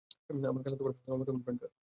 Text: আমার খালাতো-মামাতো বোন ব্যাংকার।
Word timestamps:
আমার 0.43 0.61
খালাতো-মামাতো 0.65 1.31
বোন 1.33 1.41
ব্যাংকার। 1.45 1.71